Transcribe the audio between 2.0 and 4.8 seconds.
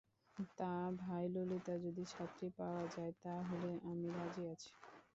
ছাত্রী পাওয়া যায় তা হলে আমি রাজি আছি।